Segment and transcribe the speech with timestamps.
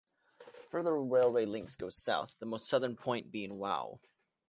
[0.71, 3.99] Further railway links go south, the most southern point being Wau.